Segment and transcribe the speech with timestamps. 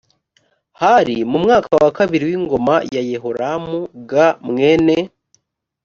[0.81, 3.77] hari mu mwaka wa kabiri w ingoma ya yehoramu
[4.09, 4.13] g
[4.47, 4.97] mwene